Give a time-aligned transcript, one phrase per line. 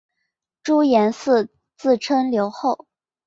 [0.63, 1.47] 朱延嗣
[1.77, 2.87] 自称留后。